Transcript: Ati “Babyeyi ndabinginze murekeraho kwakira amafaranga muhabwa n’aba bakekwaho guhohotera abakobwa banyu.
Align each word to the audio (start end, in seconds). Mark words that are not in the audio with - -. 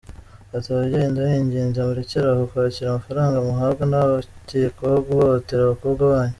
Ati 0.55 0.67
“Babyeyi 0.75 1.07
ndabinginze 1.11 1.79
murekeraho 1.87 2.41
kwakira 2.49 2.87
amafaranga 2.89 3.37
muhabwa 3.47 3.83
n’aba 3.87 4.11
bakekwaho 4.17 4.97
guhohotera 5.07 5.61
abakobwa 5.63 6.03
banyu. 6.13 6.29